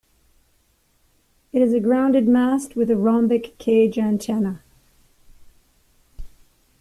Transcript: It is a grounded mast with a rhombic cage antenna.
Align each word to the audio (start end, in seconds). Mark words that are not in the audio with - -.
It 1.53 1.61
is 1.61 1.75
a 1.75 1.79
grounded 1.79 2.27
mast 2.27 2.75
with 2.75 2.89
a 2.89 2.95
rhombic 2.97 3.55
cage 3.59 3.99
antenna. 3.99 4.63